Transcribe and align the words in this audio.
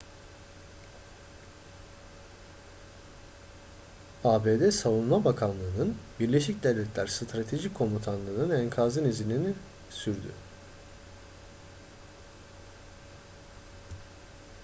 abd 4.23 4.71
savunma 4.71 5.25
bakanlığının 5.25 5.97
birleşik 6.19 6.63
devletler 6.63 7.07
stratejik 7.07 7.75
komutanlığının 7.75 8.59
enkazın 8.63 9.05
izini 9.05 9.53
sürüyor 9.89 10.33